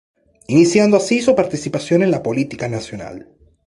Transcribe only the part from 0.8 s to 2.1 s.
así su participación en